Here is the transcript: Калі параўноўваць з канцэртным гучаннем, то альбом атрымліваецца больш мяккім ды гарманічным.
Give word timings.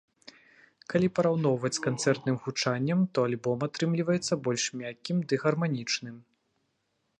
Калі 0.93 1.07
параўноўваць 1.19 1.71
з 1.77 1.83
канцэртным 1.87 2.39
гучаннем, 2.45 2.99
то 3.17 3.27
альбом 3.29 3.59
атрымліваецца 3.67 4.33
больш 4.49 4.63
мяккім 4.81 5.17
ды 5.29 5.33
гарманічным. 5.47 6.15